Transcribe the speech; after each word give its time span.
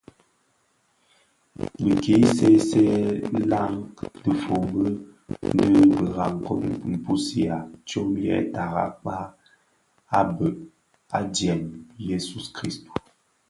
Bi 1.83 1.91
ki 2.03 2.15
seesee 2.35 2.95
nlaň 3.37 3.73
dhifombi 4.23 4.85
di 5.57 5.65
birakong 5.97 6.67
kpusigha 7.01 7.57
tsom 7.87 8.09
yè 8.25 8.35
tara 8.53 8.85
kpag 9.01 9.29
a 10.17 10.19
bhëg 10.37 10.57
dièm 11.35 11.61
i 12.01 12.03
Yesu 12.09 12.37
Kristu, 12.55 12.89